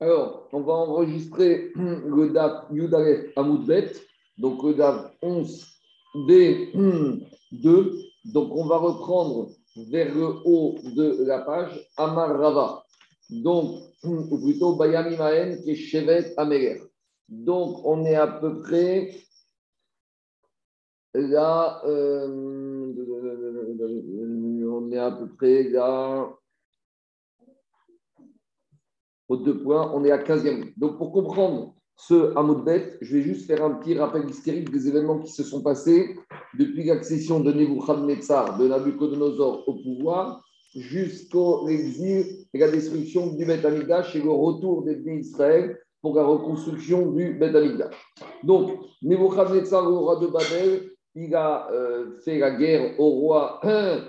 [0.00, 3.92] Alors, on va enregistrer le DAF Yudalef Amoudbet,
[4.38, 5.66] donc le DAF 11
[6.14, 8.02] B2.
[8.24, 12.84] Donc, on va reprendre vers le haut de la page Amar Rava.
[13.28, 16.80] Donc, ou plutôt Bayami Mahen qui est Chevet Améler.
[17.28, 19.14] Donc, on est à peu près
[21.14, 21.82] là.
[21.84, 22.26] Euh,
[24.72, 26.39] on est à peu près là
[29.36, 30.72] deux points, on est à 15e.
[30.76, 35.18] Donc, pour comprendre ce Hamoudbet, je vais juste faire un petit rappel hystérique des événements
[35.18, 36.16] qui se sont passés
[36.58, 40.42] depuis l'accession de Nebuchadnezzar, de Nabucodonosor au pouvoir,
[40.74, 42.24] jusqu'au exil
[42.54, 47.10] et la destruction du Beth Amikdash et le retour des pays d'Israël pour la reconstruction
[47.12, 47.94] du Beth Amikdash.
[48.42, 54.00] Donc, Nebuchadnezzar, le roi de Babel, il a euh, fait la guerre au roi euh,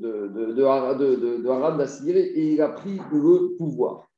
[0.00, 4.08] de, de, de, d'Assyrie et il a pris le pouvoir.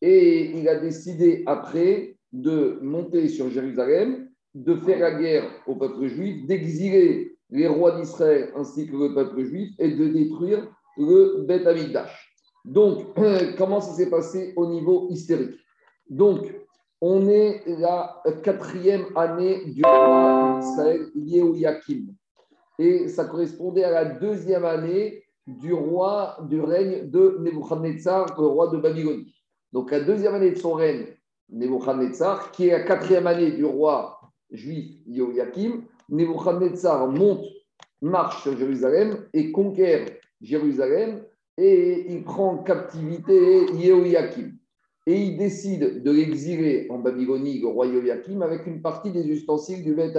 [0.00, 6.06] Et il a décidé après de monter sur Jérusalem, de faire la guerre au peuple
[6.06, 11.66] juif, d'exiler les rois d'Israël ainsi que le peuple juif et de détruire le Beth
[11.66, 12.34] Amikdash.
[12.64, 13.14] Donc,
[13.58, 15.58] comment ça s'est passé au niveau hystérique
[16.08, 16.52] Donc,
[17.00, 22.14] on est la quatrième année du roi d'Israël, Yehoiakim
[22.78, 28.68] et ça correspondait à la deuxième année du roi du règne de Nebuchadnezzar, le roi
[28.68, 29.34] de Babylonie.
[29.72, 31.06] Donc la deuxième année de son règne,
[31.50, 37.44] Nebuchadnezzar, qui est la quatrième année du roi juif Joachim, Nebuchadnezzar monte,
[38.00, 40.06] marche sur Jérusalem et conquiert
[40.40, 41.24] Jérusalem
[41.56, 44.56] et il prend en captivité Yehoiakim.
[45.06, 49.82] Et il décide de l'exiler en Babylonie, le roi Joachim, avec une partie des ustensiles
[49.82, 50.16] du Beth.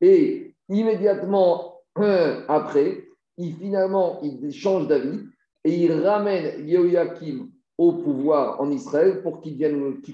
[0.00, 1.80] Et immédiatement
[2.48, 3.04] après,
[3.38, 5.20] il finalement il change d'avis
[5.64, 9.58] et il ramène Yehoiakim au pouvoir en Israël pour qu'il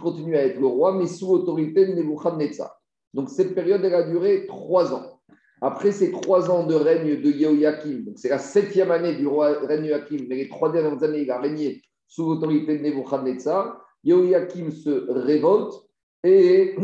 [0.01, 2.81] continue à être le roi, mais sous l'autorité de Nebuchadnezzar.
[3.15, 5.21] Donc cette période, elle a duré trois ans.
[5.61, 9.59] Après ces trois ans de règne de Yehoiakim, donc c'est la septième année du roi
[9.61, 13.81] règne de Yehoiakim, mais les trois dernières années, il a régné sous l'autorité de Nebuchadnezzar.
[14.05, 15.75] Yehoiakim se révolte
[16.23, 16.77] et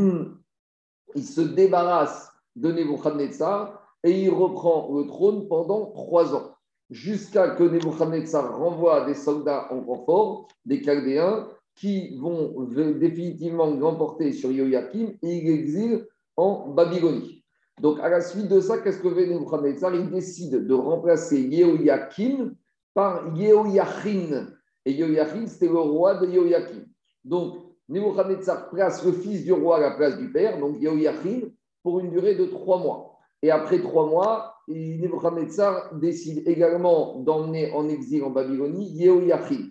[1.15, 6.53] il se débarrasse de Nebuchadnezzar et il reprend le trône pendant trois ans,
[6.91, 14.53] jusqu'à que Nebuchadnezzar renvoie des soldats en renfort, des Chaldéens, qui vont définitivement l'emporter sur
[14.53, 16.07] Yoyakim et il exile
[16.37, 17.43] en Babylonie.
[17.81, 19.93] Donc, à la suite de ça, qu'est-ce que fait Nebuchadnezzar?
[19.95, 22.55] Il décide de remplacer Yehoiakim
[22.93, 24.47] par Yehoiachin.
[24.85, 26.85] Et Yehoiachin, c'était le roi de Yehoiakim.
[27.25, 27.57] Donc,
[27.89, 31.49] Nebuchadnezzar place le fils du roi à la place du père, donc Yehoiachin,
[31.83, 33.14] pour une durée de trois mois.
[33.45, 39.69] Et après trois mois, Nebuchadnezzar décide également d'emmener en exil en Babylonie Yehoiachin.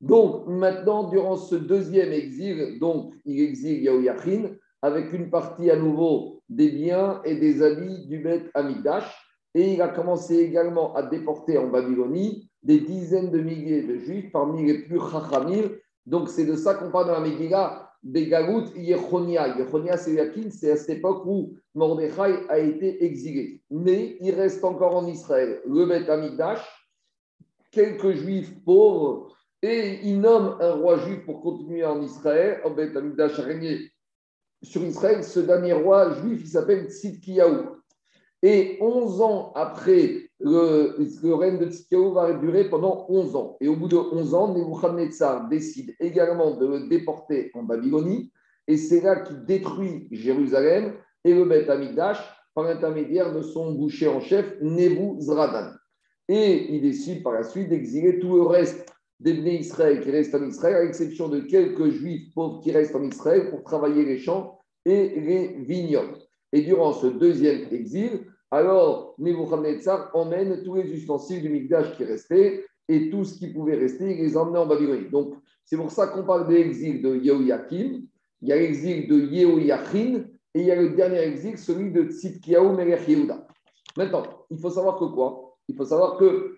[0.00, 6.42] Donc maintenant, durant ce deuxième exil, donc il exile Yehoiachin avec une partie à nouveau
[6.48, 9.16] des biens et des habits du Beth Amidash.
[9.54, 14.32] Et il a commencé également à déporter en Babylonie des dizaines de milliers de juifs
[14.32, 15.70] parmi les plus chachamim.
[16.04, 19.56] Donc c'est de ça qu'on parle dans la Megillah Begalout Yechonia.
[19.56, 23.62] Yechonia, c'est Yakin, c'est à cette époque où Mordechai a été exilé.
[23.70, 26.60] Mais il reste encore en Israël le Beth Amikdash,
[27.70, 32.60] quelques juifs pauvres, et il nomme un roi juif pour continuer en Israël.
[32.64, 33.92] En Beth Amikdash a régné
[34.62, 35.22] sur Israël.
[35.22, 37.68] Ce dernier roi juif, il s'appelle Tzidkiyahu.
[38.42, 43.56] Et 11 ans après le, règne de Tzidkiyahu va durer pendant 11 ans.
[43.60, 48.30] Et au bout de 11 ans, Nebuchadnezzar décide également de le déporter en Babylonie.
[48.66, 50.94] Et c'est là qu'il détruit Jérusalem
[51.24, 52.18] et le Beth Amikdash
[52.54, 55.72] par l'intermédiaire de son boucher en chef, Nebuzradan.
[56.28, 58.86] Et il décide par la suite d'exiler tout le reste
[59.20, 62.96] des Bnei Israël qui restent en Israël, à l'exception de quelques juifs pauvres qui restent
[62.96, 66.18] en Israël pour travailler les champs et les vignobles.
[66.52, 72.66] Et durant ce deuxième exil, alors Nebuchadnezzar emmène tous les ustensiles du Mikdash qui restaient
[72.86, 75.08] et tout ce qui pouvait rester, il les emmène en Babylonie.
[75.08, 75.34] Donc,
[75.64, 78.02] c'est pour ça qu'on parle de l'exil de Yehoiakim,
[78.42, 82.02] il y a l'exil de Yehoiachin et il y a le dernier exil, celui de
[82.10, 83.46] Tzidkiyahu Melech Yehuda.
[83.96, 85.56] Maintenant, il faut savoir que quoi?
[85.68, 86.50] Il faut savoir qu'il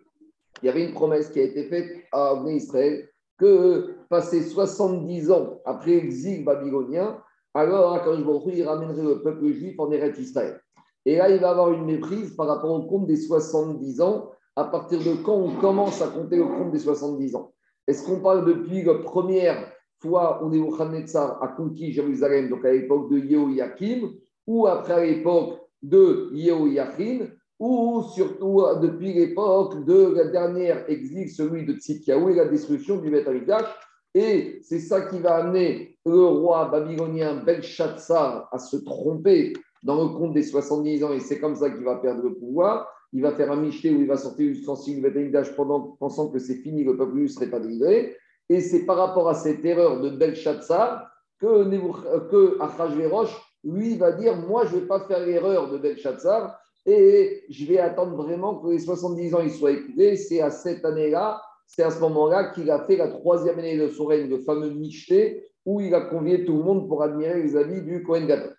[0.65, 3.09] y avait une promesse qui a été faite à Israël
[3.39, 9.79] que passé 70 ans après l'exil babylonien, alors Akadosh Baruch il ramènerait le peuple juif
[9.79, 10.61] en Eretz Israël.
[11.07, 14.31] Et là, il va avoir une méprise par rapport au compte des 70 ans.
[14.57, 17.53] À partir de quand on commence à compter le compte des 70 ans?
[17.87, 23.11] Est-ce qu'on parle depuis la première fois où Nebuchadnezzar a conquis Jérusalem, donc à l'époque
[23.11, 24.13] de Yehoiakim,
[24.47, 27.27] ou après à l'époque de Yehoiachin
[27.61, 33.11] ou surtout depuis l'époque de la dernière exil, celui de Tzidkiaou et la destruction du
[33.11, 33.29] Beth
[34.15, 39.53] Et c'est ça qui va amener le roi babylonien Belshazzar à se tromper
[39.85, 42.89] dans le compte des 70 ans, et c'est comme ça qu'il va perdre le pouvoir.
[43.13, 46.39] Il va faire un michté où il va sortir l'ustensile du Beth pendant pensant que
[46.39, 48.17] c'est fini, le peuple ne serait pas délivré.
[48.49, 51.65] Et c'est par rapport à cette erreur de Belshazzar que,
[52.31, 53.31] que Achashverosh,
[53.63, 57.79] lui, va dire Moi, je ne vais pas faire l'erreur de Belshazzar et je vais
[57.79, 60.17] attendre vraiment que les 70 ans ils soient écoulés.
[60.17, 63.89] C'est à cette année-là, c'est à ce moment-là qu'il a fait la troisième année de
[63.89, 67.57] son règne, le fameux Michté, où il a convié tout le monde pour admirer les
[67.57, 68.55] avis du Kohen Gadol.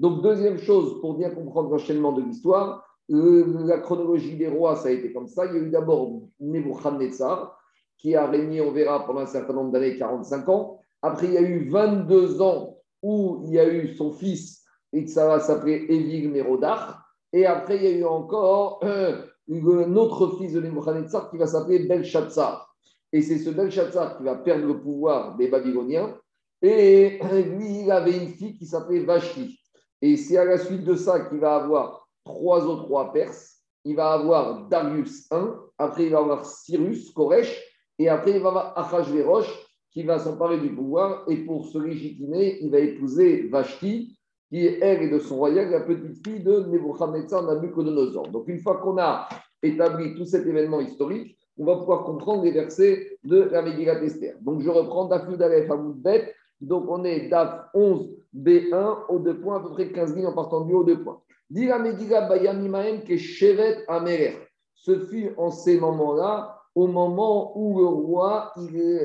[0.00, 4.92] Donc, deuxième chose, pour bien comprendre l'enchaînement de l'histoire, la chronologie des rois, ça a
[4.92, 5.44] été comme ça.
[5.44, 7.54] Il y a eu d'abord Nebuchadnezzar,
[7.98, 10.80] qui a régné, on verra, pendant un certain nombre d'années, 45 ans.
[11.02, 14.64] Après, il y a eu 22 ans où il y a eu son fils,
[14.94, 16.96] et ça va s'appeler Évil Mérodach.
[17.34, 19.20] Et après, il y a eu encore euh,
[19.50, 22.74] un autre fils de Nebuchadnezzar qui va s'appeler Belshazzar.
[23.12, 26.16] Et c'est ce Belshazzar qui va perdre le pouvoir des Babyloniens.
[26.62, 27.18] Et
[27.58, 29.59] lui, il avait une fille qui s'appelait Vashti.
[30.02, 33.58] Et c'est à la suite de ça qu'il va avoir trois autres rois perses.
[33.84, 35.36] Il va avoir Darius I,
[35.78, 37.58] après il va avoir Cyrus, Koresh,
[37.98, 39.48] et après il va avoir Achashverosh
[39.90, 41.24] qui va s'emparer du pouvoir.
[41.28, 44.18] Et pour se légitimer, il va épouser Vashti,
[44.48, 48.28] qui est elle de son royaume la petite fille de Nebuchadnezzar Nabucodonosor.
[48.28, 49.28] Donc une fois qu'on a
[49.62, 54.36] établi tout cet événement historique, on va pouvoir comprendre les versets de la Megillat Esther.
[54.40, 56.34] Donc je reprends Dafud Aleph Bet.
[56.60, 60.34] Donc on est DAF 11 B1 au deux points, à peu près 15 000 en
[60.34, 61.20] partant du haut deux points.
[61.48, 64.34] Dira Megillah Bayamimaem que Shevet Amer.
[64.74, 68.52] Ce fut en ces moments-là, au moment où le roi,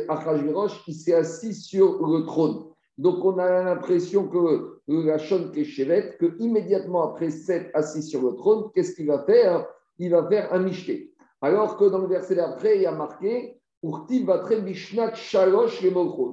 [0.08, 2.66] Achashverosh, il s'est assis sur le trône.
[2.98, 8.70] Donc on a l'impression que la Shon que immédiatement après s'être assis sur le trône,
[8.74, 9.66] qu'est-ce qu'il va faire?
[9.98, 11.14] Il va faire un michté.
[11.42, 13.60] Alors que dans le verset d'après, il y a marqué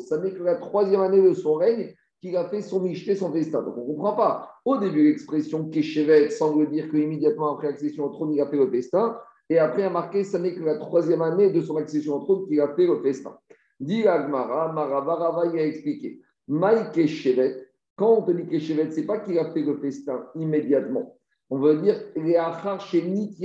[0.01, 3.33] Ça n'est que la troisième année de son règne qu'il a fait son michté, son
[3.33, 3.63] festin.
[3.63, 4.55] Donc on ne comprend pas.
[4.65, 8.71] Au début, l'expression Keshevet semble dire qu'immédiatement après l'accession au trône, il a fait le
[8.71, 9.19] festin.
[9.51, 12.21] Et après, il a marqué ça n'est que la troisième année de son accession au
[12.21, 13.37] trône qu'il a fait le festin.
[13.81, 16.21] Dit Agmara, Maravarava, il a expliqué.
[16.47, 17.67] Maï Keshevet,
[17.97, 21.19] quand on te dit Keshevet, ce n'est pas qu'il a fait le festin immédiatement.
[21.51, 23.37] On veut dire Leachar Shenit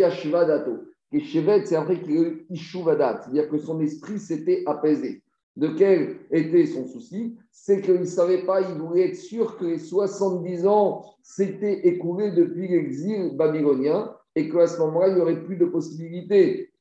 [1.11, 1.11] Yashvadato.
[1.11, 5.21] Keshevet, c'est après qu'il a eu Ishuvadat, c'est-à-dire que son esprit s'était apaisé.
[5.55, 7.35] De quel était son souci?
[7.51, 12.31] C'est qu'il ne savait pas, il voulait être sûr que les 70 ans s'étaient écoulés
[12.31, 16.71] depuis l'exil babylonien et qu'à ce moment-là, il n'y aurait plus de possibilité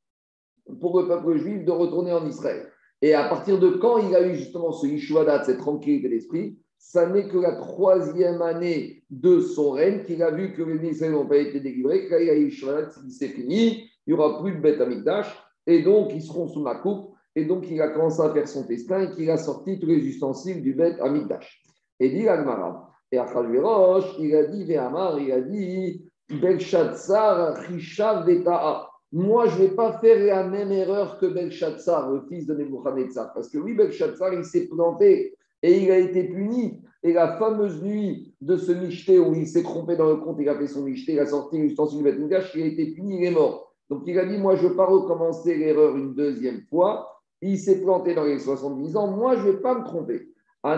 [0.81, 2.71] pour le peuple juif de retourner en Israël.
[3.01, 7.09] Et à partir de quand il a eu justement ce Yishuadat, cette tranquillité d'esprit, ça
[7.09, 11.27] n'est que la troisième année de son règne qu'il a vu que les Israéliens n'ont
[11.27, 14.81] pas été délivrés, qu'il a eu Yishuadat, c'est fini, il n'y aura plus de bête
[14.81, 15.35] Amikdash,
[15.67, 18.65] et donc ils seront sous ma coupe, et donc il a commencé à faire son
[18.65, 21.63] festin et qu'il a sorti tous les ustensiles du bête Amikdash.
[22.01, 28.89] Et dit Agmara, et Achashverosh, il a dit Vehamar, il a dit Belshazzar, Rishav, Veta'a.
[29.13, 33.33] Moi, je ne vais pas faire la même erreur que Belshazzar, le fils de Nebuchadnezzar.
[33.33, 36.83] Parce que oui, Belshazzar, il s'est planté et il a été puni.
[37.03, 40.49] Et la fameuse nuit de ce michté où il s'est trompé dans le compte, il
[40.49, 43.31] a fait son michté, il a sorti l'ustensile du il a été puni, il est
[43.31, 43.66] mort.
[43.91, 47.21] Donc il a dit, moi, je ne veux pas recommencer l'erreur une deuxième fois.
[47.41, 49.09] Il s'est planté dans les 70 ans.
[49.09, 50.29] Moi, je ne vais pas me tromper.
[50.65, 50.75] Moi,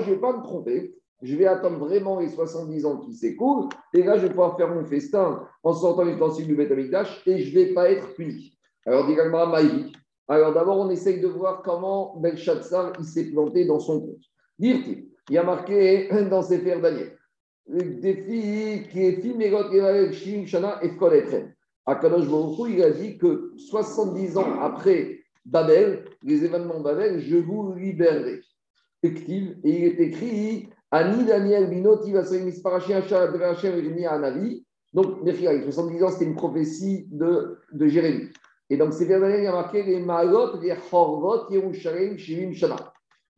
[0.00, 3.68] je ne vais pas me tromper je vais attendre vraiment les 70 ans qui s'écoulent,
[3.94, 7.48] et là, je vais pouvoir faire mon festin en sortant l'ustensile du Betamikdash, et je
[7.56, 8.58] ne vais pas être puni.
[8.84, 9.16] Alors, dit.
[10.28, 14.24] Alors, d'abord, on essaye de voir comment Belshazzar il s'est planté dans son compte.
[14.58, 17.16] Dire-t-il, il y a marqué dans ses fers Daniel,
[17.66, 20.90] des filles qui est fille Shana et
[21.84, 27.36] Akadosh Baruch il a dit que 70 ans après Babel, les événements de Babel, je
[27.36, 28.40] vous libérerai.
[29.02, 29.08] Et
[29.64, 32.34] il est écrit Ani Daniel Binoti va se
[34.06, 34.64] à Navi.
[34.92, 38.28] Donc, 70 ans, c'était une prophétie de, de Jérémie.
[38.70, 42.91] Et donc, c'est Daniel, il y a marqué les Ma'alot, les Chorvot, Yerushalayim, Shivim Shana.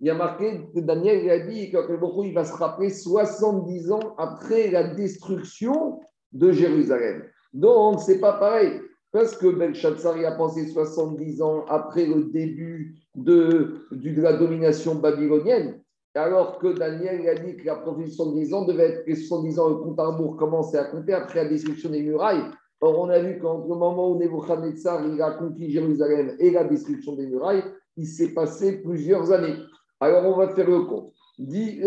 [0.04, 4.70] Il a marqué que Daniel il a dit qu'il va se rappeler 70 ans après
[4.70, 5.99] la destruction
[6.30, 7.23] de Jérusalem.
[7.54, 8.82] Donc, c'est pas pareil.
[9.12, 15.80] Parce que Belshazzar a pensé 70 ans après le début de, la domination babylonienne
[16.14, 19.58] alors que Daniel a dit que la prophétie de 70 ans devait être que 70
[19.58, 22.44] ans, le compte à rebours commençait à compter après la destruction des murailles.
[22.82, 27.16] Or, on a vu qu'entre le moment où Nebuchadnezzar a conquis Jérusalem et la destruction
[27.16, 27.64] des murailles,
[27.96, 29.56] il s'est passé plusieurs années.
[30.04, 31.14] Alors, on va faire le compte.
[31.38, 31.80] Dit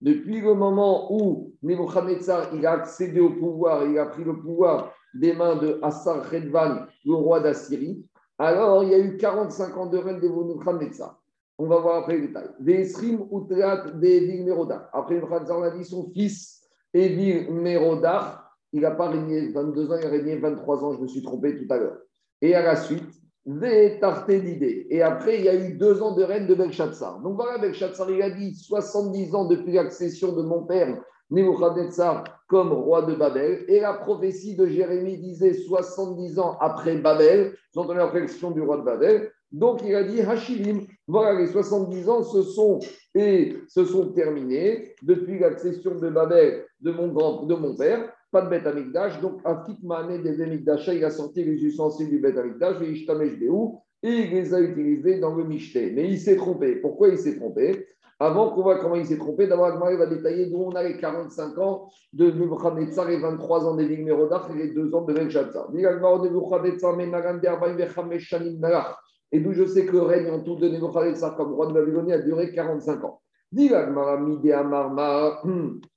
[0.00, 4.92] Depuis le moment où Nebuchadnezzar il a accédé au pouvoir, il a pris le pouvoir
[5.12, 8.06] des mains de Assar Redvan, le roi d'Assyrie,
[8.38, 11.20] alors il y a eu 45 ans de règne de Nebuchadnezzar.
[11.58, 12.50] On va voir après les détails.
[14.92, 18.38] Après Nebuchadnezzar, on a dit son fils Evil Merodach.
[18.72, 21.56] Il n'a pas régné 22 ans, il a régné 23 ans, je me suis trompé
[21.56, 21.98] tout à l'heure.
[22.40, 23.23] Et à la suite.
[23.46, 27.20] Et après, il y a eu deux ans de règne de Belshazzar.
[27.20, 30.98] Donc voilà, Belshazzar, il a dit 70 ans depuis l'accession de mon père,
[31.30, 33.64] Nebuchadnezzar, comme roi de Babel.
[33.68, 38.78] Et la prophétie de Jérémie disait 70 ans après Babel, sont la l'accession du roi
[38.78, 39.30] de Babel.
[39.52, 42.80] Donc il a dit Hashilim, voilà, les 70 ans se sont,
[43.14, 48.42] et se sont terminés depuis l'accession de Babel de mon, grand, de mon père pas
[48.42, 49.20] de bête Amikdash.
[49.20, 54.30] Donc, Afik Mané des Amikdash, il a sorti les ustensiles du bête Amikdash, et il
[54.30, 55.92] les a utilisés dans le Michté.
[55.94, 56.74] Mais il s'est trompé.
[56.76, 57.86] Pourquoi il s'est trompé?
[58.18, 60.96] Avant qu'on voit comment il s'est trompé, d'abord, Agmaré va détailler d'où on a les
[60.96, 65.70] 45 ans de Nebuchadnezzar et 23 ans d'Evig Merodach et les 2 ans de Belshazzar.
[69.32, 72.12] Et d'où je sais que le règne en tout de Nebuchadnezzar comme roi de Babylonie
[72.12, 73.20] a duré 45 ans.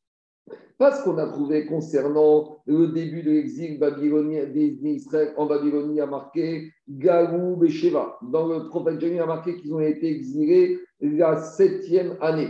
[0.49, 6.05] Dit parce qu'on a trouvé concernant le début de l'exil babylonien d'Israël en Babylonie a
[6.05, 8.19] marqué Galou et Sheva.
[8.21, 12.49] Dans le prophète Jérémie a marqué qu'ils ont été exilés la septième année.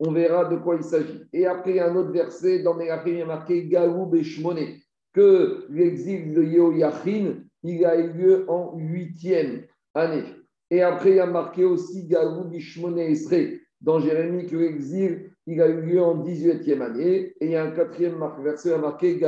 [0.00, 1.22] On verra de quoi il s'agit.
[1.32, 4.82] Et après, un autre verset dans Mélachim, il a marqué Galou et Shmoné,
[5.14, 9.62] que l'exil de Yehoyachin, il a eu lieu en huitième
[9.94, 10.24] année.
[10.70, 13.14] Et après, il a marqué aussi Galou et Shmoné
[13.80, 17.34] dans Jérémie que l'exil il a eu lieu en 18e année.
[17.40, 19.20] Et il y a un quatrième verset marqué et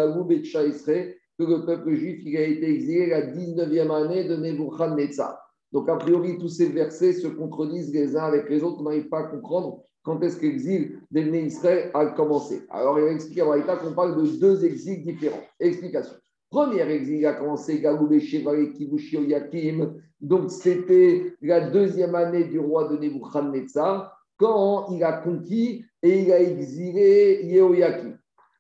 [1.37, 5.37] que le peuple juif a été exilé la 19e année de Nebuchadnezzar.
[5.73, 8.81] Donc, a priori, tous ces versets se contredisent les uns avec les autres.
[8.81, 12.63] On n'arrive pas à comprendre quand est-ce que l'exil d'Ebné Israël a commencé.
[12.71, 15.43] Alors, il a expliqué à qu'on parle de deux exils différents.
[15.59, 16.15] Explication.
[16.51, 19.95] Premier exil a commencé Gaoub et Kibushi Yakim.
[20.21, 26.33] Donc, c'était la deuxième année du roi de Nebuchadnezzar quand il a conquis et il
[26.33, 28.19] a exilé Yehoyakim.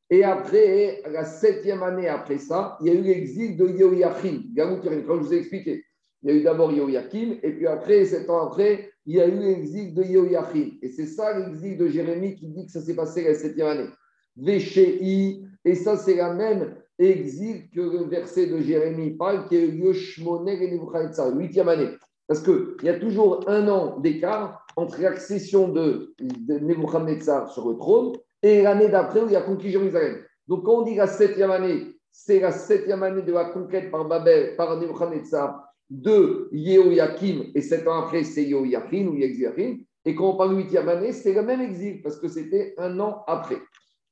[0.09, 4.45] Et après, la septième année après ça, il y a eu l'exil de Yehoyachim.
[4.57, 5.85] Comme je vous ai expliqué,
[6.23, 9.29] il y a eu d'abord Yehoyakim, et puis après, sept ans après, il y a
[9.29, 10.79] eu l'exil de Yehoyachim.
[10.81, 13.91] Et c'est ça l'exil de Jérémie qui dit que ça s'est passé la septième année.
[14.37, 19.69] Véchéi, et ça c'est la même exil que le verset de Jérémie parle, qui est
[19.69, 21.91] Yoshmoner et Nebuchadnezzar, huitième année.
[22.27, 27.77] Parce qu'il y a toujours un an d'écart entre l'accession de, de Nebuchadnezzar sur le
[27.77, 28.13] trône
[28.43, 30.19] et l'année d'après où il a conquis Jérusalem.
[30.49, 34.05] Donc, quand on dit la septième année, c'est la septième année de la conquête par
[34.05, 39.79] Babel, par Nebuchadnezzar de Yehoyakim, et sept ans après, c'est Yehoyakim ou Yehoyakim.
[40.05, 43.01] Et quand on parle de huitième année, c'est le même exil, parce que c'était un
[43.01, 43.59] an après.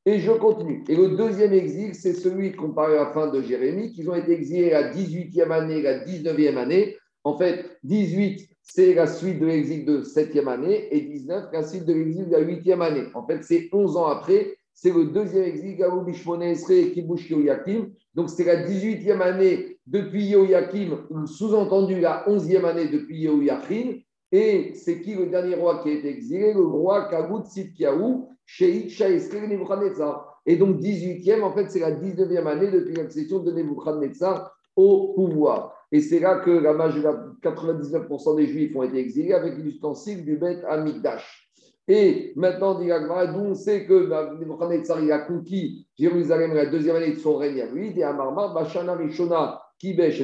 [0.05, 0.83] Et je continue.
[0.89, 4.15] Et le deuxième exil, c'est celui qu'on parle à la fin de Jérémie, qu'ils ont
[4.15, 9.47] été exilés la 18e année, la 19e année, en fait, 18, c'est la suite de
[9.47, 13.05] l'exil de 7e année et 19, la suite de l'exil de la 8e année.
[13.15, 14.57] En fait, c'est 11 ans après.
[14.75, 17.91] C'est le deuxième exil, Gabou Bishmone Esre Kibush Yoyakim.
[18.15, 24.01] Donc, c'est la 18e année depuis Yoyakim, sous-entendu la 11e année depuis Yoyakim.
[24.31, 26.55] Et c'est qui le dernier roi qui a été exilé?
[26.55, 30.41] Le roi Kabut Sitkiaou, Sheikh Shaesre Nebuchadnezzar.
[30.47, 35.75] Et donc, 18e, en fait, c'est la 19e année depuis l'accession de Nebuchadnezzar au pouvoir.
[35.93, 40.65] Et c'est là que la 99% des Juifs ont été exilés avec l'ustensile du Beth
[40.67, 41.51] Amigdash.
[41.87, 47.19] Et maintenant, dit d'où on sait que Nebuchadnezzar a conquis Jérusalem la deuxième année de
[47.19, 50.23] son règne à lui, et Amarmar, Bashana Rishona, Kibesh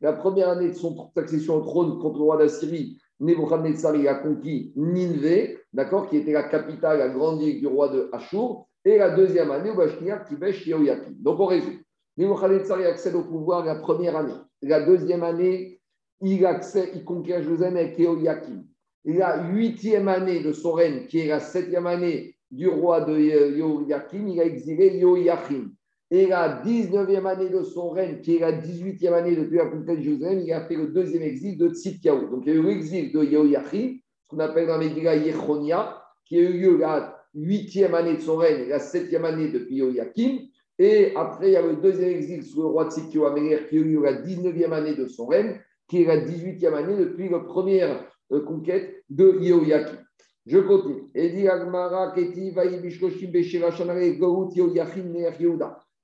[0.00, 4.72] la première année de son accession au trône contre le roi d'Assyrie, Nebuchadnezzar a conquis
[4.76, 9.10] Ninvé, d'accord, qui était la capitale, la grande ville du roi de Ashur, et la
[9.10, 11.14] deuxième année, Bashnia, Kibesh Yehoyakim.
[11.18, 11.81] Donc on résume.
[12.16, 14.34] Nebuchadnezzar accède au pouvoir la première année.
[14.62, 15.80] La deuxième année,
[16.20, 18.64] il, accède, il conquiert Jérusalem avec Yehoyakim.
[19.04, 24.28] La huitième année de son règne, qui est la septième année du roi de Yehoyakim,
[24.28, 25.72] il a exilé Yehoyachim.
[26.10, 29.98] Et la 19e année de son règne, qui est la 18e année depuis la conquête
[29.98, 32.28] de Jérusalem, il a fait le deuxième exil de Tzidkiaou.
[32.28, 36.36] Donc il y a eu l'exil de Yehoyachim, ce qu'on appelle dans les Yechonia, qui
[36.36, 40.40] a eu lieu la huitième année de son règne, la septième année depuis Yehoyakim.
[40.78, 43.80] Et après, il y a le deuxième exil sous le roi Tsikio Améler qui a
[43.80, 48.06] eu la 19e année de son règne, qui est la 18e année depuis la première
[48.32, 49.98] euh, conquête de Yehoyakim.
[50.46, 51.02] Je continue.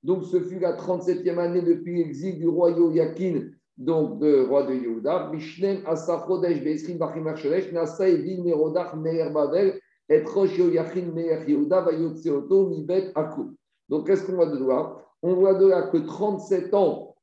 [0.05, 4.75] Donc, ce fut la 37e année depuis l'exil du roi Yehoyakin, donc de roi de
[4.75, 5.31] Yehuda.
[5.33, 7.25] Bishnem Asachodesh Beesrim Bachim
[7.73, 13.55] Nasa Evil Merodach Meir Babel Et Rosh Yoyachin Meir Yehuda va Yotseoto Mibet Akul.
[13.89, 17.17] Donc, qu'est-ce qu'on voit de là On voit de là que 37 ans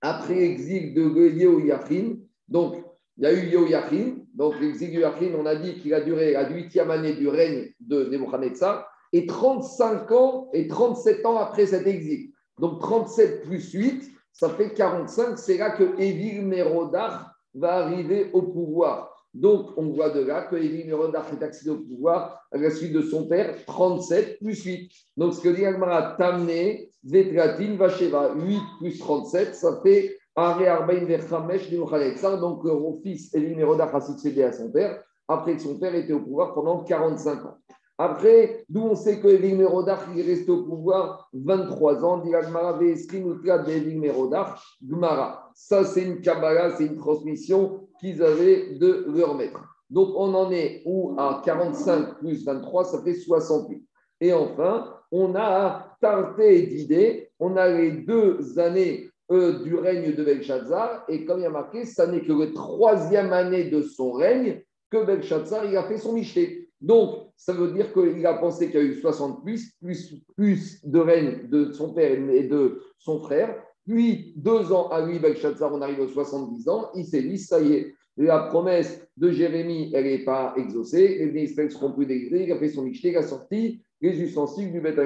[0.00, 2.16] après l'exil de Yehoyachin,
[2.48, 2.82] donc
[3.16, 6.32] il y a eu Yehoyachin, donc l'exil de Yehoyachin, on a dit qu'il a duré
[6.32, 11.86] la huitième année du règne de Nebuchadnezzar, et 35 ans et 37 ans après cet
[11.86, 12.30] exil.
[12.58, 15.38] Donc 37 plus 8, ça fait 45.
[15.38, 19.11] C'est là que Evil Merodach va arriver au pouvoir.
[19.34, 22.92] Donc, on voit de là que Evil Merodach est accédé au pouvoir à la suite
[22.92, 24.90] de son père, 37 plus 8.
[25.16, 31.04] Donc, ce que dit Agmara, Tamné, Vetratin, Vacheva, 8 plus 37, ça fait Are Arbain
[31.04, 35.94] Vechamesh Donc, le fils Evil Merodach a succédé à son père, après que son père
[35.94, 37.58] était au pouvoir pendant 45 ans.
[37.98, 42.78] Après, d'où on sait que Evil Merodach est resté au pouvoir 23 ans, dit Agmara
[42.78, 45.41] d'Evil Merodach, Gmara.
[45.54, 49.60] Ça, c'est une Kabbalah, c'est une transmission qu'ils avaient de leur maître.
[49.90, 53.84] Donc, on en est où à 45 plus 23, ça fait 68.
[54.20, 60.24] Et enfin, on a tarté d'idées, on a les deux années euh, du règne de
[60.24, 64.12] Belshazzar, et comme il y a marqué, ça n'est que la troisième année de son
[64.12, 66.68] règne que Belshazzar il a fait son miché.
[66.80, 70.84] Donc, ça veut dire qu'il a pensé qu'il y a eu 60 plus, plus, plus
[70.84, 73.62] de règne de son père et de son frère.
[73.86, 76.90] Puis, deux ans à lui, Belshazzar, on arrive aux 70 ans.
[76.94, 81.30] Il s'est dit, ça y est, la promesse de Jérémie, elle n'est pas exaucée.
[81.32, 82.44] Les Israël seront plus délivrés.
[82.44, 84.98] Il a fait son michté, il a sorti les ustensiles du Beth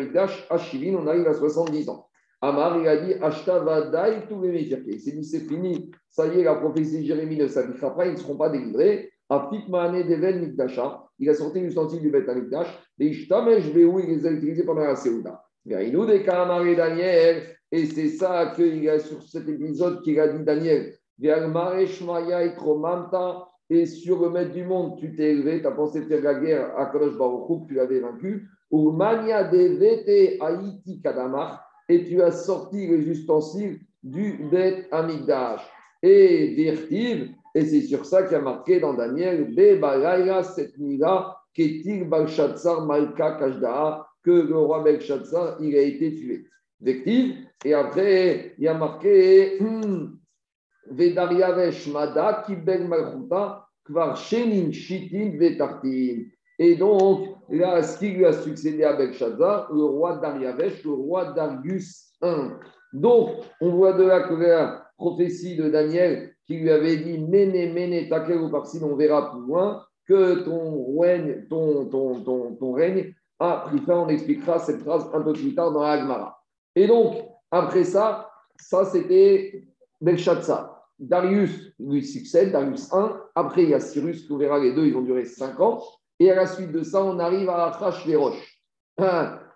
[0.51, 0.97] à Chivin.
[0.97, 2.07] On arrive à 70 ans.
[2.41, 5.91] Amar, il a dit, Ashta Vadaï, tous les Il s'est dit, c'est fini.
[6.11, 8.07] Ça y est, la prophétie de Jérémie ne s'appliquera pas.
[8.07, 9.11] Ils ne seront pas délivrés.
[11.19, 12.69] Il a sorti l'ustensile du Beth Amikdash.
[12.99, 15.43] Les Ishtamesh Beou, il les a utilisés pendant la Séouda.
[15.65, 17.56] Daniel.
[17.73, 20.95] Et c'est ça qu'il y a sur cet épisode qu'il a dit Daniel.
[23.69, 26.79] Et sur le maître du monde, tu t'es élevé, tu as pensé faire la guerre
[26.79, 28.49] à Kadosh Baruch tu l'avais vaincu.
[28.71, 35.63] Ou Mania Devete Haïti Kadamar, et tu as sorti les ustensiles du Bet Amigdash.
[36.03, 39.81] Et Virtiv, et c'est sur ça qu'il a marqué dans Daniel, Be
[40.55, 46.45] cette nuit-là, Ketil Balshazzar Malka Kajdaa, que le roi Belshazzar, il a été tué.
[46.81, 50.17] Virtiv, et après, il y a marqué, hmm,
[50.91, 56.25] Vedariavesh Mada, Kibel Malchuta, Kvar Shenin Shitin Vetartin.
[56.59, 61.33] Et donc, là, ce qui lui a succédé à Belshazzar, le roi Dariavesh, le roi
[61.33, 62.51] Darius I.
[62.93, 67.73] Donc, on voit de là que la prophétie de Daniel qui lui avait dit Méné,
[67.73, 73.65] Méné, Takeru, par on verra plus loin, que ton règne, ton, ton, ton, règne a
[73.67, 73.97] pris fin.
[73.97, 76.41] On expliquera cette phrase un peu plus tard dans l'Agmara.
[76.77, 77.17] Et donc,
[77.57, 79.65] après ça, ça c'était
[80.01, 80.89] Belshazzar.
[80.99, 83.21] Darius lui succède, Darius 1.
[83.35, 85.83] Après, il y a Cyrus, on verra les deux, ils vont durer 5 ans.
[86.19, 88.61] Et à la suite de ça, on arrive à Achashverosh.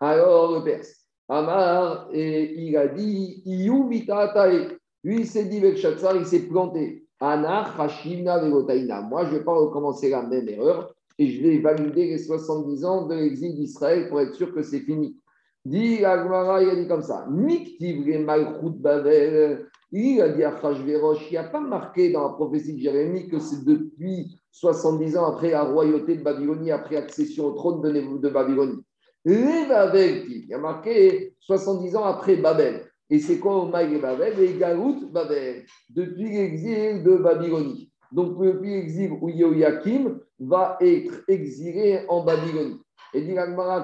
[0.01, 0.97] Alors, le Perse.
[1.29, 7.07] Amar, et il a dit Lui, il s'est dit Belshazzar, il s'est planté.
[7.21, 8.43] Ana, Hashimna.
[8.43, 12.85] Moi, je ne vais pas recommencer la même erreur et je vais valider les 70
[12.85, 15.17] ans de l'exil d'Israël pour être sûr que c'est fini.
[15.65, 19.67] Dit Agmara, il a dit comme ça Bavel.
[19.93, 23.41] Il a dit à il n'y a pas marqué dans la prophétie de Jérémie que
[23.41, 28.85] c'est depuis 70 ans après la royauté de Babylonie, après accession au trône de, Babylonie.
[29.25, 32.87] Il y a marqué 70 ans après Babel.
[33.11, 37.91] Et c'est quoi Omaï et Babel Et Babel, depuis l'exil de Babylonie.
[38.13, 42.81] Donc, depuis l'exil où Yoyakim va être exilé en Babylonie.
[43.13, 43.35] Et dit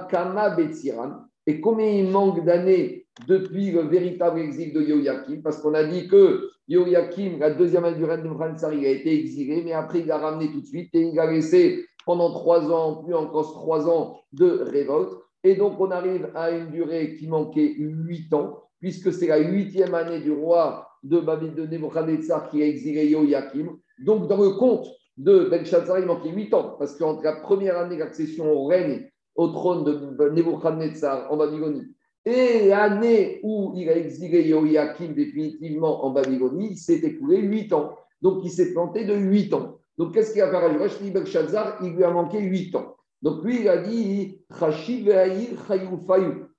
[0.08, 1.25] Kama Betsiran.
[1.46, 6.08] Et combien il manque d'années depuis le véritable exil de Yoyakim Parce qu'on a dit
[6.08, 10.00] que Yoyakim, la deuxième année du règne de Fransar, il a été exilé, mais après
[10.00, 13.52] il a ramené tout de suite et il a laissé pendant trois ans, plus encore
[13.52, 15.12] trois ans de révolte.
[15.44, 19.94] Et donc, on arrive à une durée qui manquait huit ans, puisque c'est la huitième
[19.94, 23.76] année du roi de Babylone de Nebuchadnezzar qui a exilé Yoyakim.
[24.04, 27.96] Donc, dans le compte de Belshazzar, il manquait huit ans, parce qu'entre la première année
[27.96, 31.94] d'accession au règne, au trône de Nebuchadnezzar en Babylonie,
[32.24, 37.96] et l'année où il a exilé Yoyakim définitivement en Babylonie, il s'est écoulé huit ans.
[38.20, 39.78] Donc, il s'est planté de huit ans.
[39.96, 42.96] Donc, qu'est-ce qu'il a fait à Belshazzar Il lui a manqué huit ans.
[43.22, 44.40] Donc lui, il a dit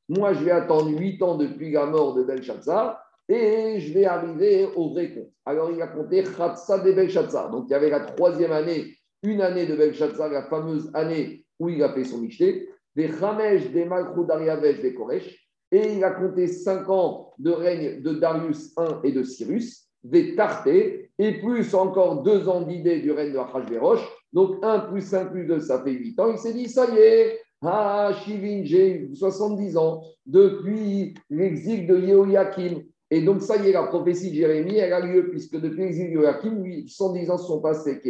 [0.09, 4.67] Moi, je vais attendre huit ans depuis la mort de Belshazzar et je vais arriver
[4.75, 5.31] au vrai compte.
[5.45, 7.51] Alors il a compté Khatsa de Belshazzar.
[7.51, 11.69] Donc il y avait la troisième année, une année de Belshazzar, la fameuse année où
[11.69, 15.47] il a fait son michté, des Chamesh, des Malchou d'Ariavesh, des Koresh.
[15.71, 20.35] Et il a compté cinq ans de règne de Darius I et de Cyrus, des
[20.35, 24.01] Tartés, et plus encore deux ans d'idée du règne de Achashverosh,
[24.33, 26.31] Donc 1 plus 5 plus 2, ça fait 8 ans.
[26.31, 32.83] Il s'est dit, ça y est, ah, Shivin, j'ai 70 ans depuis l'exil de Yehoyakim.
[33.09, 36.07] Et donc, ça y est, la prophétie de Jérémie, elle a lieu, puisque depuis l'exil
[36.07, 38.01] de Yehoyakim, 110 ans sont passés.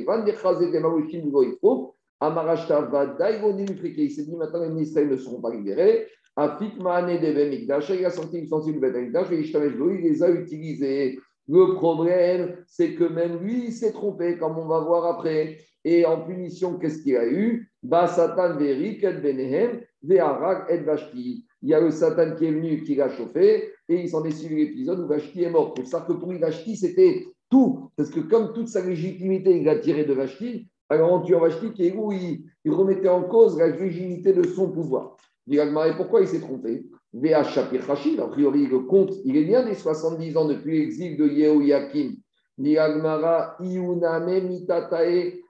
[2.19, 6.08] Il s'est dit, maintenant, les ministres ne seront pas libérés.
[6.36, 11.19] Afik Mahane Devemikdash, il a sorti sortie du Betamikdash et il les a utilisés.
[11.47, 15.58] Le problème, c'est que même lui, il s'est trompé, comme on va voir après.
[15.84, 17.71] Et en punition, qu'est-ce qu'il a eu?
[17.84, 21.45] Satan Verik et Benehem, Ve'arak et Vashti.
[21.62, 24.32] Il y a le Satan qui est venu, qui l'a chauffé, et il s'en est
[24.32, 25.73] suivi l'épisode où Vashti est mort.
[25.73, 27.89] Pour ça que pour lui, Vashti, c'était tout.
[27.95, 31.88] Parce que comme toute sa légitimité, il l'a tiré de Vashti, alors tuant Vashti, qui
[31.88, 35.17] est où il, il remettait en cause la légitimité de son pouvoir.
[35.50, 35.60] Et
[35.95, 36.86] pourquoi il s'est trompé?
[37.13, 41.17] Véa Shapir Hachid, a priori, le compte, il est bien des 70 ans depuis l'exil
[41.17, 42.17] de Yehoyakim.
[42.58, 45.41] Diagmara Iuname Mitatae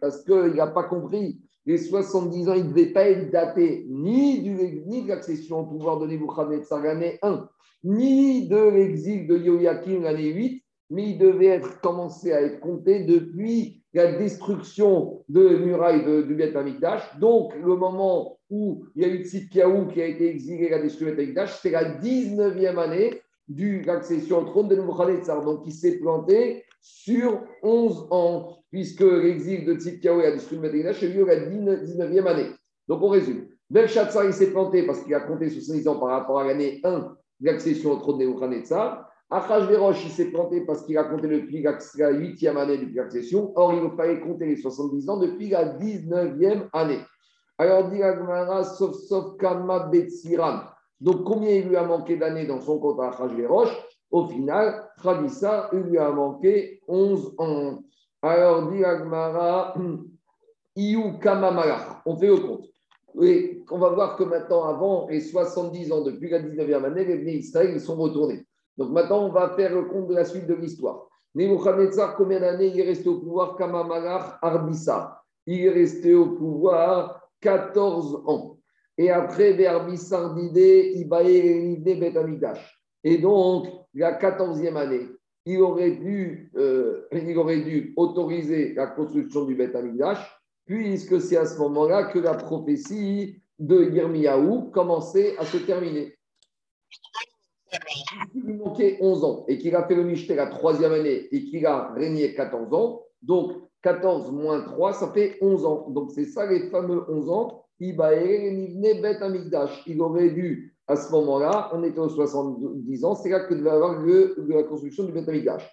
[0.00, 1.40] parce qu'il n'a pas compris.
[1.66, 5.66] Les 70 ans, il ne devait pas être daté ni, du, ni de l'accession au
[5.66, 7.48] pouvoir de Nebuchadnezzar l'année 1,
[7.84, 13.04] ni de l'exil de Yoyakim l'année 8, mais il devait être commencé à être compté
[13.04, 17.18] depuis la destruction de muraille de, du Beth Amikdash.
[17.18, 21.14] Donc, le moment où il y a eu Tzidkiaou qui a été exilé, la destruction
[21.14, 25.44] du Beth c'est la 19e année de l'accession au trône de Nebuchadnezzar.
[25.44, 30.68] Donc, il s'est planté sur 11 ans, puisque l'exil de Tzidkiaou et la destruction de
[30.68, 32.50] Beth a eu la 19e année.
[32.86, 33.46] Donc, on résume.
[33.70, 36.98] Belshazzar, il s'est planté parce qu'il a compté 70 ans par rapport à l'année 1
[37.40, 39.07] de l'accession au trône de Nebuchadnezzar.
[39.30, 43.52] Achashverosh, il s'est planté parce qu'il a compté depuis la 8e année depuis l'accession.
[43.56, 47.00] Or, il fallait compter les 70 ans depuis la 19e année.
[47.58, 48.00] Alors, dit
[48.78, 50.60] sauf sauf Kama Betsiran.
[51.00, 53.68] Donc, combien il lui a manqué d'années dans son compte à Achashverosh
[54.10, 57.82] Au final, Khadissa, il lui a manqué 11 ans.
[58.22, 58.82] Alors, dit
[60.76, 62.64] Iou Kama On fait le compte.
[63.20, 67.18] Et on va voir que maintenant, avant les 70 ans, depuis la 19e année, les
[67.18, 68.47] venus Israël, ils sont retournés.
[68.78, 71.08] Donc maintenant, on va faire le compte de la suite de l'histoire.
[71.34, 73.56] Nebuchadnezzar, combien d'années il est resté au pouvoir?
[73.56, 78.56] Kamamalach Arbissa Il est resté au pouvoir 14 ans.
[78.96, 82.80] Et après, Verbissar d'idée, Ibaé Betamidash.
[83.04, 85.08] Et donc, la 14e année,
[85.44, 89.76] il aurait, dû, euh, il aurait dû autoriser la construction du Beth
[90.66, 96.18] puisque c'est à ce moment-là que la prophétie de Yirmiyahu commençait à se terminer
[98.34, 101.44] il lui manquait 11 ans et qu'il a fait le Michté la troisième année et
[101.44, 103.52] qu'il a régné 14 ans, donc
[103.82, 105.86] 14 moins 3, ça fait 11 ans.
[105.90, 107.64] Donc c'est ça les fameux 11 ans.
[107.80, 108.00] Il
[110.00, 114.00] aurait dû, à ce moment-là, on était aux 70 ans, c'est là que devait avoir
[114.00, 115.64] lieu la construction du Bet Amigdash.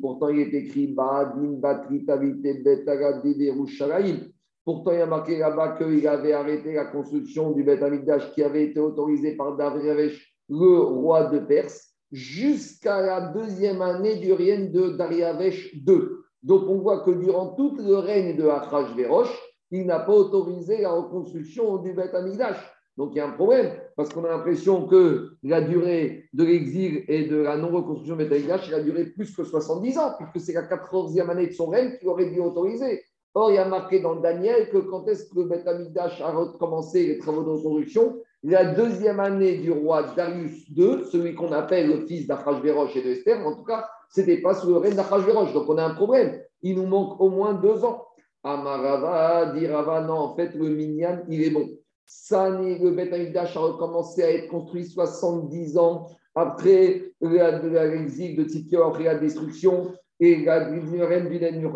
[0.00, 0.94] Pourtant, il est écrit
[4.62, 8.42] Pourtant, il y a marqué là-bas qu'il avait arrêté la construction du Bet Amigdash qui
[8.42, 10.12] avait été autorisé par David
[10.50, 16.00] le roi de Perse, jusqu'à la deuxième année du règne de Dariavesh II.
[16.42, 19.30] Donc on voit que durant tout le règne de Achashverosh,
[19.70, 22.56] il n'a pas autorisé la reconstruction du Beth Amidash.
[22.96, 27.04] Donc il y a un problème, parce qu'on a l'impression que la durée de l'exil
[27.06, 30.44] et de la non-reconstruction du Beth Amidash, il a duré plus que 70 ans, puisque
[30.44, 33.02] c'est la 14e année de son règne qu'il aurait dû autoriser.
[33.34, 36.32] Or, il y a marqué dans Daniel que quand est-ce que le Beth Amidash a
[36.32, 38.20] recommencé les travaux de reconstruction?
[38.42, 43.10] La deuxième année du roi Darius II, celui qu'on appelle le fils d'Achashverosh et de
[43.10, 45.52] Esther, en tout cas, ce n'était pas sous le règne d'Achashverosh.
[45.52, 46.40] Donc on a un problème.
[46.62, 48.06] Il nous manque au moins deux ans.
[48.42, 51.68] Amarava, dit Rava, non, en fait, le Minyan, il est bon.
[52.06, 59.04] Sani, le Beth a recommencé à être construit 70 ans après l'exil de Tzidkior et
[59.04, 61.68] la destruction et la règne du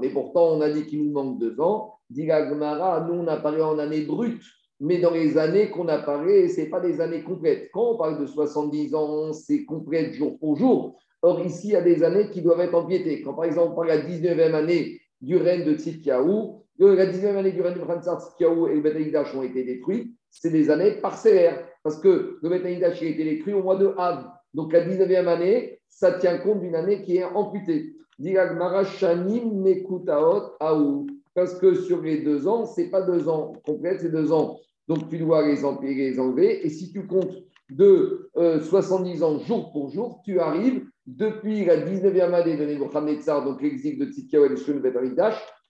[0.00, 1.94] Mais pourtant, on a dit qu'il nous manque deux ans.
[2.08, 4.42] Dit nous, on apparaît en année brute
[4.80, 7.70] mais dans les années qu'on apparaît, ce n'est pas des années complètes.
[7.72, 10.98] Quand on parle de 70 ans, c'est complète jour pour jour.
[11.22, 13.20] Or, ici, il y a des années qui doivent être empiétées.
[13.20, 17.36] Quand, par exemple, on parle de la 19e année du règne de Tzidkiaou, la 19e
[17.36, 18.96] année du règne de Prince Tzidkiaou et le Beth
[19.34, 21.62] ont été détruits, c'est des années parcellaires.
[21.82, 24.30] Parce que le Beth a été détruit au mois de Av.
[24.54, 27.96] Donc, la 19e année, ça tient compte d'une année qui est amputée.
[31.34, 34.58] Parce que sur les deux ans, ce n'est pas deux ans complètes, c'est deux ans
[34.90, 36.66] donc, tu dois les, enlever.
[36.66, 37.36] Et si tu comptes
[37.70, 43.44] de 70 euh, ans jour pour jour, tu arrives depuis la 19e année de Nebuchadnezzar,
[43.44, 44.56] donc l'exil de Tzidkiyahu et de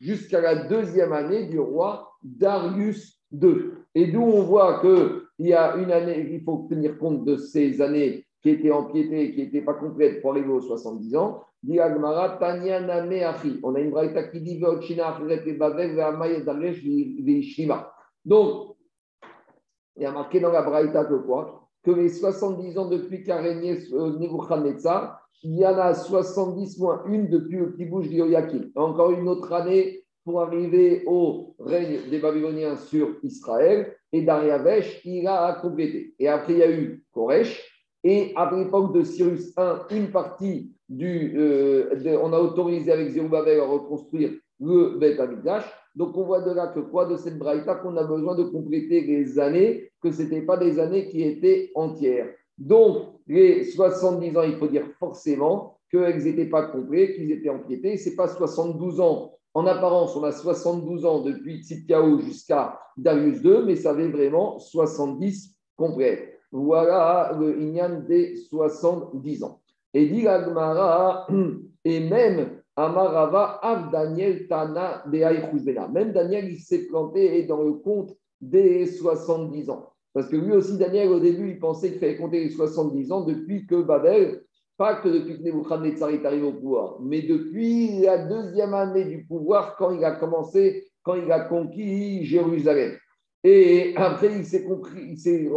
[0.00, 3.72] jusqu'à la deuxième année du roi Darius II.
[3.94, 7.82] Et d'où on voit qu'il y a une année, il faut tenir compte de ces
[7.82, 11.42] années qui était empiétée, qui n'était pas complète pour arriver aux 70 ans.
[11.68, 11.78] On
[13.74, 14.58] a une braïta qui dit
[18.24, 18.69] Donc,
[20.00, 21.68] il y a marqué dans la braïta que quoi?
[21.84, 27.02] Que les 70 ans depuis qu'a régné euh, Nebuchadnezzar, il y en a 70 moins
[27.06, 28.70] une depuis le petit bouge d'Yoyakim.
[28.76, 33.94] Encore une autre année pour arriver au règne des Babyloniens sur Israël.
[34.12, 36.14] Et Dariavesh, il a complété.
[36.18, 37.62] Et après, il y a eu Koresh.
[38.02, 41.34] Et à l'époque de Cyrus I, une partie du.
[41.36, 45.64] Euh, on a autorisé avec Zerubabel à reconstruire le Beth Amikdash.
[45.94, 49.02] Donc on voit de là que quoi de cette braïta qu'on a besoin de compléter
[49.02, 52.28] les années, que ce n'étaient pas des années qui étaient entières.
[52.58, 57.96] Donc les 70 ans, il faut dire forcément qu'elles n'étaient pas complètes, qu'ils étaient empiétés.
[57.96, 59.32] Ce n'est pas 72 ans.
[59.52, 64.58] En apparence, on a 72 ans depuis Tzidkiaou jusqu'à Darius II, mais ça avait vraiment
[64.58, 66.38] 70 complets.
[66.52, 69.60] Voilà le Inyan des 70 ans.
[69.92, 70.26] Et dit
[71.84, 78.86] et même Amarava Av Daniel Tana Même Daniel, il s'est planté dans le compte des
[78.86, 79.92] 70 ans.
[80.14, 83.20] Parce que lui aussi, Daniel, au début, il pensait qu'il fallait compter les 70 ans
[83.22, 84.42] depuis que Babel,
[84.78, 89.26] pas que depuis que Nebuchadnezzar est arrivé au pouvoir, mais depuis la deuxième année du
[89.26, 92.96] pouvoir, quand il a commencé, quand il a conquis Jérusalem.
[93.44, 95.50] Et après, il s'est compris, il,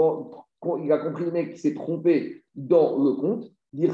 [0.83, 3.52] il a compris le mec qui s'est trompé dans le compte.
[3.75, 3.93] Il a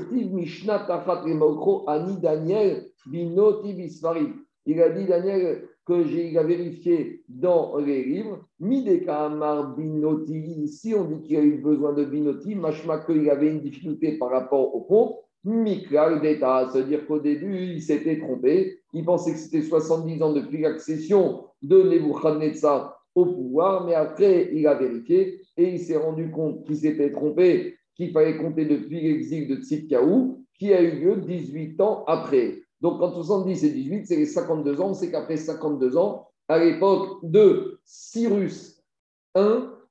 [4.90, 9.30] dit, Daniel, que j'ai vérifié dans les livres, Mideka
[9.78, 14.18] Binoti, ici on dit qu'il a eu besoin de Binoti, machma qu'il avait une difficulté
[14.18, 15.16] par rapport au compte,
[15.46, 20.62] Mikla d'État, c'est-à-dire qu'au début, il s'était trompé, il pensait que c'était 70 ans depuis
[20.62, 26.66] l'accession de Nebuchadnezzar au pouvoir, mais après, il a vérifié et il s'est rendu compte
[26.66, 31.82] qu'il s'était trompé, qu'il fallait compter depuis l'exil de Tzidkaou, qui a eu lieu 18
[31.82, 32.62] ans après.
[32.80, 34.94] Donc, entre 70 et 18, c'est les 52 ans.
[34.94, 38.82] C'est qu'après 52 ans, à l'époque de Cyrus
[39.36, 39.42] I,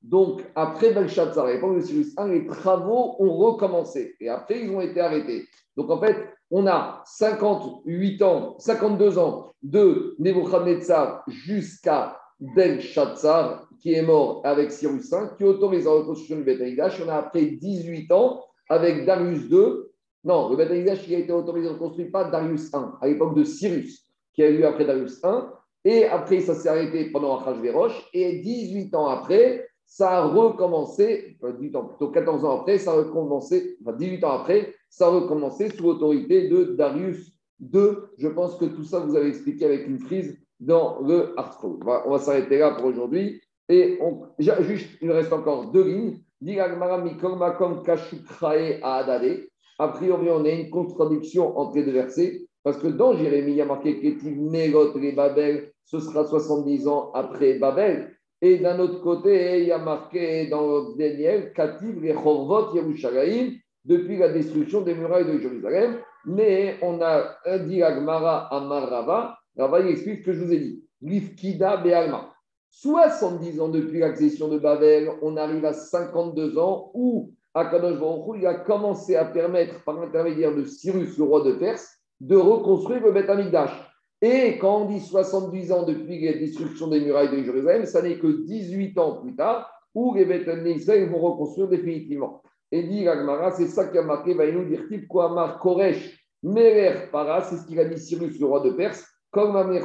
[0.01, 4.15] donc après Belshazzar, à l'époque de Cyrus I, les travaux ont recommencé.
[4.19, 5.45] Et après, ils ont été arrêtés.
[5.77, 6.15] Donc, en fait,
[6.49, 15.11] on a 58 ans, 52 ans de Nebuchadnezzar jusqu'à Belshazzar, qui est mort avec Cyrus
[15.11, 16.61] I, qui autorise la reconstruction du Beth
[17.03, 19.89] On a après 18 ans avec Darius II,
[20.23, 24.05] non, le Beth qui a été autorisé, reconstruit pas Darius I, à l'époque de Cyrus,
[24.33, 25.27] qui a eu après Darius I.
[25.85, 28.09] Et après, ça s'est arrêté pendant Achashverosh.
[28.13, 32.91] Et 18 ans après, ça a recommencé, enfin 18 ans, plutôt 14 ans après, ça
[32.91, 37.91] a recommencé, enfin 18 ans après, ça a recommencé sous l'autorité de Darius II.
[38.17, 41.77] Je pense que tout ça, vous avez expliqué avec une frise dans le article.
[42.05, 43.41] On va, s'arrêter là pour aujourd'hui.
[43.69, 46.17] Et on, juste, il reste encore deux lignes.
[49.81, 53.57] A priori, on a une contradiction entre les deux versets, parce que dans Jérémie, il
[53.57, 58.15] y a marqué que les Babel, ce sera 70 ans après Babel.
[58.41, 63.53] Et d'un autre côté, il y a marqué dans Daniel, Kativ les Chorvot Yerushalayim,
[63.85, 65.97] depuis la destruction des murailles de Jérusalem.
[66.25, 70.59] Mais on a dit Agmara Amar Rava, Rava il explique ce que je vous ai
[70.59, 70.83] dit.
[71.01, 72.33] Be'alma.
[72.69, 78.47] 70 ans depuis l'accession de Babel, on arrive à 52 ans où Akadosh Baruch il
[78.47, 83.11] a commencé à permettre, par l'intermédiaire de Cyrus, le roi de Perse, de reconstruire le
[83.11, 83.71] Beth Amikdash.
[84.21, 88.19] Et quand on dit 70 ans depuis la destruction des murailles de Jérusalem, ça n'est
[88.19, 92.41] que 18 ans plus tard où les Beth Israël vont reconstruire définitivement.
[92.71, 97.09] Et dit Agmara, c'est ça qui a marqué, va nous dire type Koamar Koresh, Merer
[97.11, 99.81] Para, c'est ce qu'il a dit Cyrus, le roi de Perse, comme il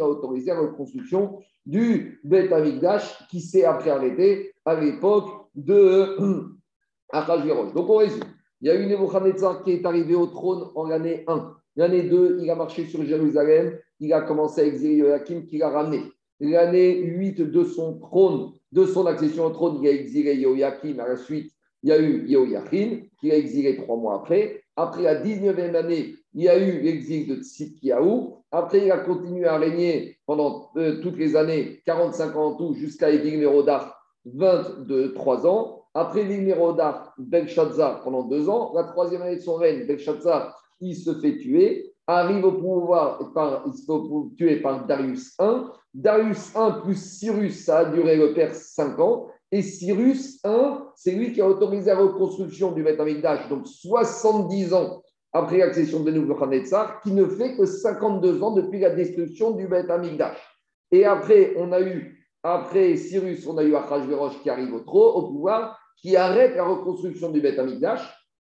[0.00, 6.16] a autorisé la reconstruction du Bet Amikdash qui s'est après arrêté à l'époque de
[7.12, 7.72] Achashverosh.
[7.72, 8.24] Donc on résume.
[8.60, 11.54] Il y a eu Nebuchadnezzar qui est arrivé au trône en l'année 1.
[11.76, 13.78] L'année 2, il a marché sur Jérusalem.
[13.98, 16.02] Il a commencé à exiler Joachim qui l'a ramené.
[16.38, 20.98] L'année 8 de son trône, de son accession au trône, il a exilé Joachim.
[20.98, 21.50] À la suite,
[21.82, 24.61] il y a eu Joachim qui a exilé trois mois après.
[24.76, 28.38] Après la 19e année, il y a eu l'exil de Tzidkiaou.
[28.50, 32.74] Après, il a continué à régner pendant euh, toutes les années, 45 ans en tout,
[32.74, 35.84] jusqu'à Evignerodar, 23 ans.
[35.94, 38.72] Après Evignerodar, Belshazzar pendant deux ans.
[38.74, 41.92] La troisième année de son règne, Belshazzar, il se fait tuer.
[42.06, 45.64] Arrive au pouvoir, par, il se fait tuer par Darius I.
[45.92, 49.28] Darius I plus Cyrus, ça a duré le père 5 ans.
[49.52, 50.48] Et Cyrus I,
[50.96, 52.98] c'est lui qui a autorisé la reconstruction du Beth
[53.50, 58.90] donc 70 ans après l'accession de Nebuchadnezzar, qui ne fait que 52 ans depuis la
[58.90, 59.90] destruction du Beth.
[60.90, 65.12] Et après, on a eu après Cyrus, on a eu Achashverosh qui arrive au, trône,
[65.14, 67.60] au pouvoir, qui arrête la reconstruction du Beth.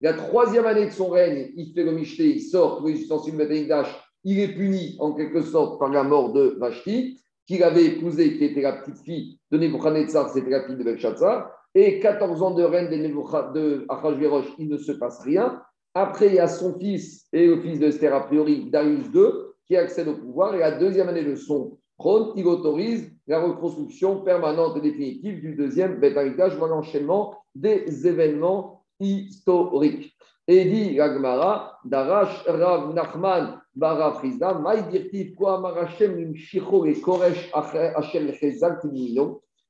[0.01, 3.37] La troisième année de son règne, il fait le Michté, il sort tous les ustensiles
[3.37, 3.87] du Beth.
[4.25, 8.44] Il est puni en quelque sorte par la mort de Vashti, qu'il avait épousée, qui
[8.44, 11.50] était la petite fille de Nebuchadnezzar, c'était la fille de Belshazzar.
[11.74, 15.60] Et 14 ans de règne de, Achashverosh, il ne se passe rien.
[15.92, 19.24] Après, il y a son fils et le fils d'Esther, a priori, Darius II,
[19.66, 20.54] qui accède au pouvoir.
[20.54, 25.56] Et la deuxième année de son trône, il autorise la reconstruction permanente et définitive du
[25.56, 26.14] deuxième Beth
[26.56, 30.16] vois l'enchaînement des événements historiques.
[30.46, 33.87] Et dit Ragmara, Darash Rav Nachman Et.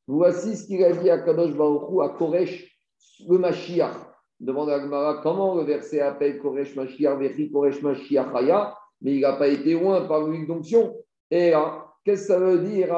[0.07, 2.77] Voici ce qu'il a dit à Kadosh Baruchou, à Koresh,
[3.29, 3.95] le Mashiach.
[4.41, 8.29] Demande à Gmara comment le verset appelle Koresh Mashiach, Vechi Koresh Mashiach
[9.03, 10.97] mais il n'a pas été loin par l'huile d'onction.
[11.31, 11.53] Et
[12.05, 12.89] qu'est-ce que ça veut dire?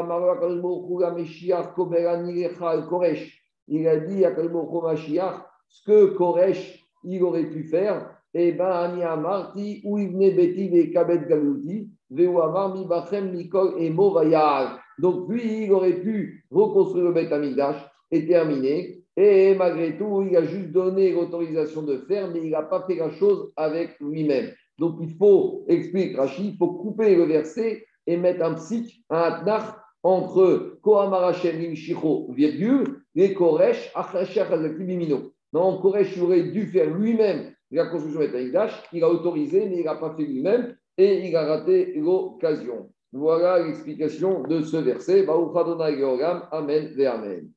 [2.89, 5.35] Koresh Il a dit à Mashiach
[5.69, 8.22] ce que Koresh il aurait pu faire.
[8.35, 13.91] Et eh ben, Ani Amarti, ou il venait Beti Kabet Galouti, Veuamar Mibachem Mikol et
[13.91, 14.81] Movayar.
[14.99, 17.77] Donc, lui, il aurait pu reconstruire le Beth Amidash
[18.11, 19.03] et terminer.
[19.19, 22.95] Et malgré tout, il a juste donné l'autorisation de faire, mais il n'a pas fait
[22.95, 24.51] la chose avec lui-même.
[24.79, 29.21] Donc, il faut, explique Rachid, il faut couper le verset et mettre un psych, un
[29.21, 35.33] atnach entre Kohamarachem Shicho, virgule, et Koresh, Achasher Hazakibimino.
[35.53, 39.85] Non, Koresh aurait dû faire lui-même la construction de Beth il a autorisé, mais il
[39.85, 42.91] n'a pas fait lui-même et il a raté l'occasion.
[43.13, 45.27] Voilà l'explication de ce verset.
[45.27, 47.51] Amen Amen.